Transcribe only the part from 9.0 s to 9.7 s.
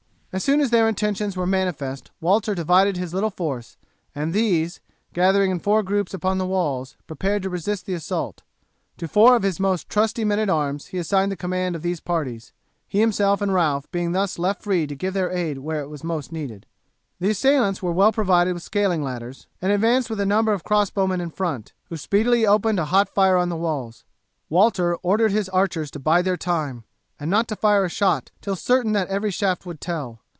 four of his